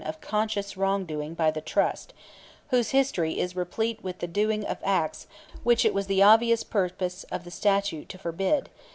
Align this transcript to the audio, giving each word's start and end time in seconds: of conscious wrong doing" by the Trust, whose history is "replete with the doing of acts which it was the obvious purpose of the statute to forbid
of 0.03 0.19
conscious 0.19 0.75
wrong 0.75 1.05
doing" 1.05 1.35
by 1.35 1.51
the 1.51 1.61
Trust, 1.61 2.11
whose 2.71 2.89
history 2.89 3.39
is 3.39 3.55
"replete 3.55 4.03
with 4.03 4.17
the 4.17 4.25
doing 4.25 4.65
of 4.65 4.79
acts 4.81 5.27
which 5.63 5.85
it 5.85 5.93
was 5.93 6.07
the 6.07 6.23
obvious 6.23 6.63
purpose 6.63 7.23
of 7.25 7.43
the 7.43 7.51
statute 7.51 8.09
to 8.09 8.17
forbid 8.17 8.71